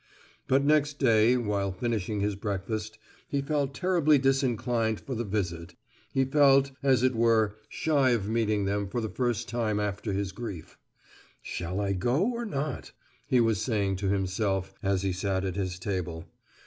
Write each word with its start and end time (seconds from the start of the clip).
But 0.47 0.65
next 0.65 0.97
day, 0.97 1.37
while 1.37 1.71
finishing 1.71 2.21
his 2.21 2.35
breakfast, 2.35 2.97
he 3.27 3.39
felt 3.39 3.75
terribly 3.75 4.17
disinclined 4.17 4.99
for 4.99 5.13
the 5.13 5.23
visit; 5.23 5.75
he 6.11 6.25
felt, 6.25 6.71
as 6.81 7.03
it 7.03 7.13
were, 7.13 7.55
shy 7.69 8.09
of 8.09 8.27
meeting 8.27 8.65
them 8.65 8.87
for 8.87 8.99
the 8.99 9.09
first 9.09 9.47
time 9.47 9.79
after 9.79 10.11
his 10.11 10.31
grief. 10.31 10.79
"Shall 11.43 11.79
I 11.79 11.93
go 11.93 12.31
or 12.31 12.45
not?" 12.45 12.93
he 13.27 13.39
was 13.39 13.61
saying 13.61 13.97
to 13.97 14.07
himself, 14.09 14.73
as 14.81 15.03
he 15.03 15.13
sat 15.13 15.45
at 15.45 15.55
his 15.55 15.77
table. 15.77 16.25